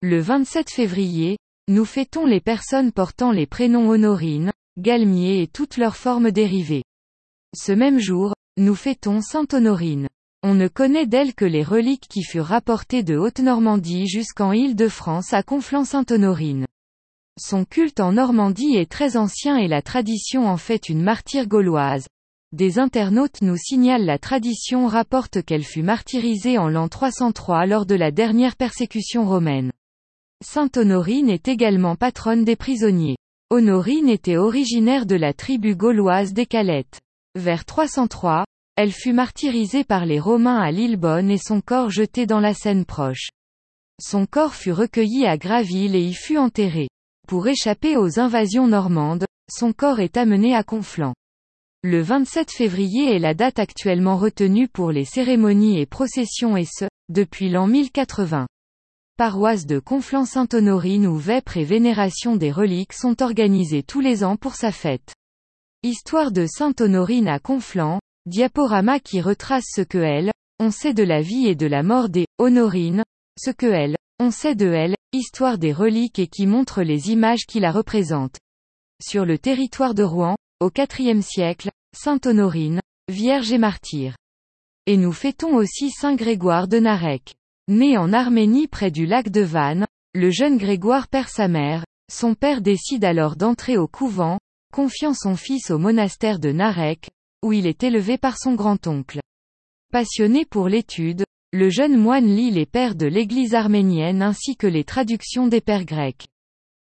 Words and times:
Le 0.00 0.20
27 0.20 0.70
février, 0.70 1.38
nous 1.66 1.84
fêtons 1.84 2.24
les 2.24 2.40
personnes 2.40 2.92
portant 2.92 3.32
les 3.32 3.46
prénoms 3.46 3.88
Honorine, 3.88 4.52
Galmier 4.78 5.42
et 5.42 5.48
toutes 5.48 5.76
leurs 5.76 5.96
formes 5.96 6.30
dérivées. 6.30 6.84
Ce 7.56 7.72
même 7.72 7.98
jour, 7.98 8.32
nous 8.56 8.76
fêtons 8.76 9.20
Sainte 9.20 9.54
Honorine. 9.54 10.06
On 10.44 10.54
ne 10.54 10.68
connaît 10.68 11.08
d'elle 11.08 11.34
que 11.34 11.44
les 11.44 11.64
reliques 11.64 12.06
qui 12.08 12.22
furent 12.22 12.44
rapportées 12.44 13.02
de 13.02 13.16
Haute-Normandie 13.16 14.06
jusqu'en 14.06 14.52
Île-de-France 14.52 15.32
à 15.32 15.42
Conflans-Sainte-Honorine. 15.42 16.66
Son 17.36 17.64
culte 17.64 17.98
en 17.98 18.12
Normandie 18.12 18.76
est 18.76 18.88
très 18.88 19.16
ancien 19.16 19.56
et 19.56 19.66
la 19.66 19.82
tradition 19.82 20.46
en 20.46 20.58
fait 20.58 20.88
une 20.88 21.02
martyre 21.02 21.48
gauloise. 21.48 22.06
Des 22.52 22.78
internautes 22.78 23.42
nous 23.42 23.56
signalent 23.56 24.06
la 24.06 24.20
tradition 24.20 24.86
rapporte 24.86 25.42
qu'elle 25.42 25.64
fut 25.64 25.82
martyrisée 25.82 26.56
en 26.56 26.68
l'an 26.68 26.86
303 26.86 27.66
lors 27.66 27.84
de 27.84 27.96
la 27.96 28.12
dernière 28.12 28.54
persécution 28.54 29.28
romaine. 29.28 29.72
Sainte 30.40 30.76
Honorine 30.76 31.30
est 31.30 31.48
également 31.48 31.96
patronne 31.96 32.44
des 32.44 32.54
prisonniers. 32.54 33.16
Honorine 33.50 34.08
était 34.08 34.36
originaire 34.36 35.04
de 35.04 35.16
la 35.16 35.32
tribu 35.32 35.74
gauloise 35.74 36.32
des 36.32 36.46
Calettes. 36.46 37.00
Vers 37.34 37.64
303, 37.64 38.44
elle 38.76 38.92
fut 38.92 39.12
martyrisée 39.12 39.82
par 39.82 40.06
les 40.06 40.20
Romains 40.20 40.60
à 40.60 40.70
Lillebonne 40.70 41.30
et 41.32 41.38
son 41.38 41.60
corps 41.60 41.90
jeté 41.90 42.24
dans 42.24 42.38
la 42.38 42.54
Seine 42.54 42.84
proche. 42.84 43.30
Son 44.00 44.26
corps 44.26 44.54
fut 44.54 44.70
recueilli 44.70 45.26
à 45.26 45.36
Graville 45.36 45.96
et 45.96 46.04
y 46.04 46.14
fut 46.14 46.38
enterré. 46.38 46.88
Pour 47.26 47.48
échapper 47.48 47.96
aux 47.96 48.20
invasions 48.20 48.68
normandes, 48.68 49.26
son 49.50 49.72
corps 49.72 49.98
est 49.98 50.16
amené 50.16 50.54
à 50.54 50.62
Conflans. 50.62 51.14
Le 51.82 52.00
27 52.00 52.52
février 52.52 53.12
est 53.12 53.18
la 53.18 53.34
date 53.34 53.58
actuellement 53.58 54.16
retenue 54.16 54.68
pour 54.68 54.92
les 54.92 55.04
cérémonies 55.04 55.80
et 55.80 55.86
processions 55.86 56.56
et 56.56 56.64
ce, 56.64 56.84
depuis 57.08 57.50
l'an 57.50 57.66
1080. 57.66 58.46
Paroisse 59.18 59.66
de 59.66 59.80
Conflans-Sainte-Honorine 59.80 61.08
où 61.08 61.16
vêpres 61.16 61.56
et 61.56 61.64
vénération 61.64 62.36
des 62.36 62.52
reliques 62.52 62.92
sont 62.92 63.20
organisées 63.20 63.82
tous 63.82 63.98
les 63.98 64.22
ans 64.22 64.36
pour 64.36 64.54
sa 64.54 64.70
fête. 64.70 65.12
Histoire 65.82 66.30
de 66.30 66.46
Sainte-Honorine 66.46 67.26
à 67.26 67.40
Conflans, 67.40 67.98
Diaporama 68.26 69.00
qui 69.00 69.20
retrace 69.20 69.64
ce 69.74 69.80
que 69.80 69.98
elle, 69.98 70.30
on 70.60 70.70
sait 70.70 70.94
de 70.94 71.02
la 71.02 71.20
vie 71.20 71.48
et 71.48 71.56
de 71.56 71.66
la 71.66 71.82
mort 71.82 72.08
des 72.08 72.26
Honorines, 72.38 73.02
ce 73.36 73.50
que 73.50 73.66
elle, 73.66 73.96
on 74.20 74.30
sait 74.30 74.54
de 74.54 74.68
elle, 74.72 74.94
histoire 75.12 75.58
des 75.58 75.72
reliques 75.72 76.20
et 76.20 76.28
qui 76.28 76.46
montre 76.46 76.82
les 76.82 77.10
images 77.10 77.44
qui 77.48 77.58
la 77.58 77.72
représentent. 77.72 78.38
Sur 79.02 79.24
le 79.24 79.36
territoire 79.36 79.94
de 79.94 80.04
Rouen, 80.04 80.36
au 80.60 80.70
IVe 80.70 81.22
siècle, 81.22 81.70
Sainte 81.92 82.26
Honorine, 82.26 82.80
Vierge 83.10 83.50
et 83.50 83.58
martyr. 83.58 84.14
Et 84.86 84.96
nous 84.96 85.12
fêtons 85.12 85.56
aussi 85.56 85.90
Saint 85.90 86.14
Grégoire 86.14 86.68
de 86.68 86.78
Narek. 86.78 87.34
Né 87.70 87.98
en 87.98 88.14
Arménie 88.14 88.66
près 88.66 88.90
du 88.90 89.04
lac 89.04 89.28
de 89.28 89.42
Vannes, 89.42 89.86
le 90.14 90.30
jeune 90.30 90.56
Grégoire 90.56 91.06
perd 91.06 91.28
sa 91.28 91.48
mère, 91.48 91.84
son 92.10 92.34
père 92.34 92.62
décide 92.62 93.04
alors 93.04 93.36
d'entrer 93.36 93.76
au 93.76 93.86
couvent, 93.86 94.38
confiant 94.72 95.12
son 95.12 95.36
fils 95.36 95.70
au 95.70 95.76
monastère 95.76 96.38
de 96.38 96.50
Narek, 96.50 97.10
où 97.44 97.52
il 97.52 97.66
est 97.66 97.82
élevé 97.82 98.16
par 98.16 98.38
son 98.38 98.54
grand-oncle. 98.54 99.20
Passionné 99.92 100.46
pour 100.46 100.66
l'étude, 100.66 101.24
le 101.52 101.68
jeune 101.68 101.98
moine 101.98 102.34
lit 102.34 102.50
les 102.50 102.64
pères 102.64 102.94
de 102.94 103.04
l'église 103.04 103.54
arménienne 103.54 104.22
ainsi 104.22 104.56
que 104.56 104.66
les 104.66 104.84
traductions 104.84 105.46
des 105.46 105.60
pères 105.60 105.84
grecs. 105.84 106.26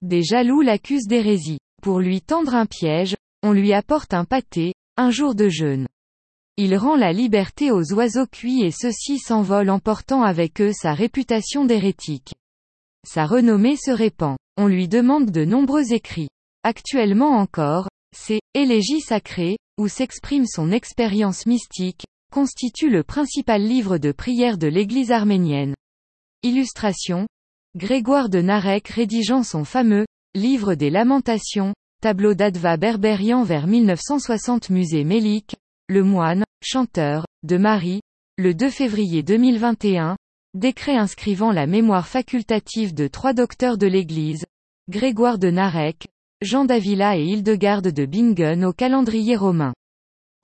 Des 0.00 0.22
jaloux 0.22 0.62
l'accusent 0.62 1.06
d'hérésie. 1.06 1.58
Pour 1.82 2.00
lui 2.00 2.22
tendre 2.22 2.54
un 2.54 2.64
piège, 2.64 3.14
on 3.42 3.52
lui 3.52 3.74
apporte 3.74 4.14
un 4.14 4.24
pâté, 4.24 4.72
un 4.96 5.10
jour 5.10 5.34
de 5.34 5.50
jeûne. 5.50 5.86
Il 6.58 6.76
rend 6.76 6.96
la 6.96 7.12
liberté 7.12 7.70
aux 7.70 7.92
oiseaux 7.94 8.26
cuits 8.26 8.62
et 8.62 8.70
ceux-ci 8.70 9.18
s'envolent 9.18 9.70
emportant 9.70 10.22
avec 10.22 10.60
eux 10.60 10.72
sa 10.72 10.92
réputation 10.92 11.64
d'hérétique. 11.64 12.34
Sa 13.08 13.24
renommée 13.24 13.76
se 13.76 13.90
répand. 13.90 14.36
On 14.58 14.66
lui 14.66 14.86
demande 14.86 15.30
de 15.30 15.44
nombreux 15.46 15.92
écrits. 15.94 16.28
Actuellement 16.62 17.38
encore, 17.38 17.88
c'est 18.14 18.40
Élégie 18.54 19.00
sacrée, 19.00 19.56
où 19.78 19.88
s'exprime 19.88 20.46
son 20.46 20.70
expérience 20.70 21.46
mystique, 21.46 22.04
constitue 22.30 22.90
le 22.90 23.02
principal 23.02 23.62
livre 23.62 23.96
de 23.96 24.12
prière 24.12 24.58
de 24.58 24.66
l'Église 24.66 25.10
arménienne. 25.10 25.74
Illustration. 26.42 27.26
Grégoire 27.76 28.28
de 28.28 28.42
Narek 28.42 28.88
rédigeant 28.88 29.42
son 29.42 29.64
fameux 29.64 30.04
Livre 30.34 30.74
des 30.74 30.90
Lamentations, 30.90 31.72
tableau 32.02 32.34
d'Adva 32.34 32.76
Berberian 32.76 33.42
vers 33.42 33.66
1960 33.66 34.70
Musée 34.70 35.04
Mélique, 35.04 35.56
le 35.88 36.02
moine, 36.02 36.44
chanteur, 36.62 37.26
de 37.42 37.56
Marie, 37.56 38.00
le 38.38 38.54
2 38.54 38.70
février 38.70 39.22
2021, 39.22 40.16
décret 40.54 40.96
inscrivant 40.96 41.52
la 41.52 41.66
mémoire 41.66 42.08
facultative 42.08 42.94
de 42.94 43.08
trois 43.08 43.32
docteurs 43.32 43.78
de 43.78 43.86
l'Église, 43.86 44.44
Grégoire 44.88 45.38
de 45.38 45.50
Narek, 45.50 46.06
Jean 46.40 46.64
d'Avila 46.64 47.16
et 47.16 47.24
Hildegarde 47.24 47.88
de 47.88 48.06
Bingen 48.06 48.64
au 48.64 48.72
calendrier 48.72 49.36
romain. 49.36 49.74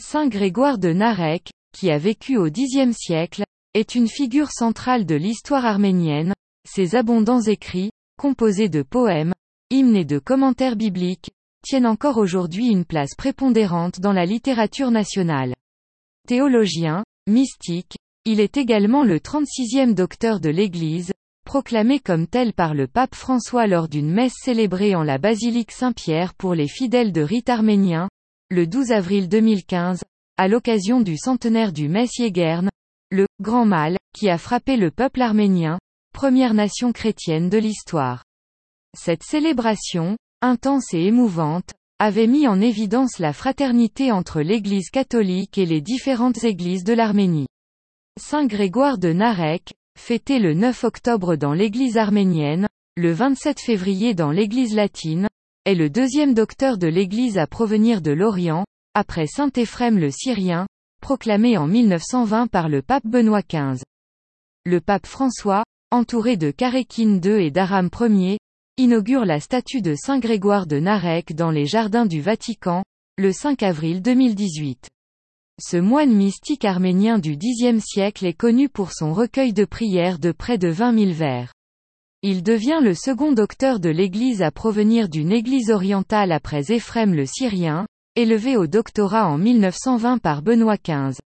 Saint 0.00 0.28
Grégoire 0.28 0.78
de 0.78 0.92
Narek, 0.92 1.50
qui 1.72 1.90
a 1.90 1.98
vécu 1.98 2.36
au 2.36 2.50
Xe 2.50 2.92
siècle, 2.92 3.44
est 3.74 3.94
une 3.94 4.08
figure 4.08 4.50
centrale 4.50 5.06
de 5.06 5.14
l'histoire 5.14 5.64
arménienne, 5.64 6.34
ses 6.66 6.96
abondants 6.96 7.42
écrits, 7.42 7.90
composés 8.18 8.68
de 8.68 8.82
poèmes, 8.82 9.34
hymnes 9.70 9.96
et 9.96 10.04
de 10.04 10.18
commentaires 10.18 10.76
bibliques, 10.76 11.30
tiennent 11.66 11.86
encore 11.86 12.16
aujourd'hui 12.16 12.68
une 12.68 12.84
place 12.84 13.16
prépondérante 13.16 13.98
dans 13.98 14.12
la 14.12 14.24
littérature 14.24 14.92
nationale. 14.92 15.52
Théologien, 16.28 17.02
mystique, 17.26 17.96
il 18.24 18.38
est 18.38 18.56
également 18.56 19.02
le 19.02 19.18
36e 19.18 19.92
docteur 19.92 20.38
de 20.38 20.48
l'Église, 20.48 21.12
proclamé 21.44 21.98
comme 21.98 22.28
tel 22.28 22.52
par 22.52 22.72
le 22.72 22.86
pape 22.86 23.16
François 23.16 23.66
lors 23.66 23.88
d'une 23.88 24.12
messe 24.12 24.34
célébrée 24.40 24.94
en 24.94 25.02
la 25.02 25.18
basilique 25.18 25.72
Saint-Pierre 25.72 26.34
pour 26.34 26.54
les 26.54 26.68
fidèles 26.68 27.10
de 27.10 27.22
rite 27.22 27.48
arménien, 27.48 28.08
le 28.48 28.68
12 28.68 28.92
avril 28.92 29.28
2015, 29.28 30.04
à 30.36 30.46
l'occasion 30.46 31.00
du 31.00 31.16
centenaire 31.16 31.72
du 31.72 31.88
Messier 31.88 32.30
Guerne, 32.30 32.70
le 33.10 33.26
grand 33.40 33.66
mal, 33.66 33.96
qui 34.16 34.28
a 34.28 34.38
frappé 34.38 34.76
le 34.76 34.92
peuple 34.92 35.20
arménien, 35.20 35.80
première 36.14 36.54
nation 36.54 36.92
chrétienne 36.92 37.48
de 37.50 37.58
l'histoire. 37.58 38.22
Cette 38.96 39.24
célébration, 39.24 40.16
intense 40.46 40.94
et 40.94 41.04
émouvante, 41.04 41.74
avait 41.98 42.26
mis 42.26 42.46
en 42.46 42.60
évidence 42.60 43.18
la 43.18 43.32
fraternité 43.32 44.12
entre 44.12 44.40
l'Église 44.40 44.90
catholique 44.90 45.58
et 45.58 45.66
les 45.66 45.80
différentes 45.80 46.44
églises 46.44 46.84
de 46.84 46.92
l'Arménie. 46.92 47.48
Saint 48.20 48.46
Grégoire 48.46 48.98
de 48.98 49.12
Narek, 49.12 49.74
fêté 49.98 50.38
le 50.38 50.54
9 50.54 50.84
octobre 50.84 51.36
dans 51.36 51.52
l'église 51.52 51.96
arménienne, 51.96 52.68
le 52.96 53.12
27 53.12 53.60
février 53.60 54.14
dans 54.14 54.30
l'église 54.30 54.74
latine, 54.74 55.28
est 55.64 55.74
le 55.74 55.90
deuxième 55.90 56.32
docteur 56.32 56.78
de 56.78 56.86
l'église 56.86 57.38
à 57.38 57.46
provenir 57.46 58.00
de 58.00 58.12
l'Orient, 58.12 58.64
après 58.94 59.26
saint 59.26 59.50
Éphrem 59.54 59.98
le 59.98 60.10
Syrien, 60.10 60.66
proclamé 61.02 61.58
en 61.58 61.66
1920 61.66 62.46
par 62.46 62.68
le 62.68 62.82
pape 62.82 63.06
Benoît 63.06 63.42
XV. 63.42 63.82
Le 64.64 64.80
pape 64.80 65.06
François, 65.06 65.64
entouré 65.90 66.36
de 66.36 66.50
Karékine 66.50 67.20
II 67.24 67.44
et 67.44 67.50
d'Aram 67.50 67.90
Ier, 68.00 68.38
inaugure 68.78 69.24
la 69.24 69.40
statue 69.40 69.80
de 69.80 69.94
Saint 69.94 70.18
Grégoire 70.18 70.66
de 70.66 70.78
Narek 70.78 71.34
dans 71.34 71.50
les 71.50 71.64
jardins 71.64 72.04
du 72.04 72.20
Vatican, 72.20 72.84
le 73.16 73.32
5 73.32 73.62
avril 73.62 74.02
2018. 74.02 74.90
Ce 75.58 75.78
moine 75.78 76.12
mystique 76.12 76.66
arménien 76.66 77.18
du 77.18 77.38
Xe 77.38 77.82
siècle 77.82 78.26
est 78.26 78.34
connu 78.34 78.68
pour 78.68 78.92
son 78.92 79.14
recueil 79.14 79.54
de 79.54 79.64
prières 79.64 80.18
de 80.18 80.30
près 80.30 80.58
de 80.58 80.68
20 80.68 80.98
000 81.06 81.12
vers. 81.12 81.54
Il 82.20 82.42
devient 82.42 82.80
le 82.82 82.92
second 82.92 83.32
docteur 83.32 83.80
de 83.80 83.88
l'Église 83.88 84.42
à 84.42 84.50
provenir 84.50 85.08
d'une 85.08 85.32
Église 85.32 85.70
orientale 85.70 86.30
après 86.30 86.70
Éphrem 86.70 87.14
le 87.14 87.24
Syrien, 87.24 87.86
élevé 88.14 88.58
au 88.58 88.66
doctorat 88.66 89.26
en 89.26 89.38
1920 89.38 90.18
par 90.18 90.42
Benoît 90.42 90.76
XV. 90.76 91.18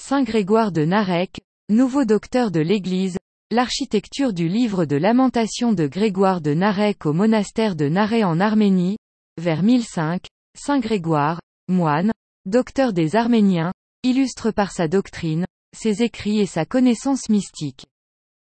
Saint 0.00 0.24
Grégoire 0.24 0.72
de 0.72 0.84
Narek, 0.84 1.40
nouveau 1.68 2.04
docteur 2.04 2.50
de 2.50 2.58
l'Église, 2.58 3.16
l'architecture 3.50 4.32
du 4.32 4.48
livre 4.48 4.84
de 4.84 4.96
lamentation 4.96 5.72
de 5.72 5.86
Grégoire 5.86 6.40
de 6.40 6.54
Narek 6.54 7.06
au 7.06 7.12
monastère 7.12 7.74
de 7.74 7.88
Narek 7.88 8.24
en 8.24 8.38
Arménie, 8.38 8.96
vers 9.38 9.62
1005, 9.62 10.26
Saint 10.56 10.78
Grégoire, 10.78 11.40
moine, 11.68 12.12
docteur 12.46 12.92
des 12.92 13.16
Arméniens, 13.16 13.72
illustre 14.02 14.52
par 14.52 14.70
sa 14.70 14.86
doctrine, 14.86 15.46
ses 15.76 16.02
écrits 16.02 16.40
et 16.40 16.46
sa 16.46 16.64
connaissance 16.64 17.28
mystique. 17.28 17.86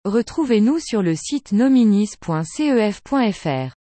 Retrouvez-nous 0.05 0.79
sur 0.79 1.03
le 1.03 1.15
site 1.15 1.53
nominis.cef.fr. 1.53 3.80